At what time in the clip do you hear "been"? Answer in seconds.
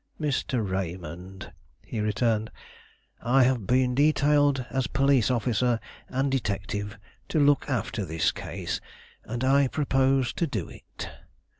3.67-3.93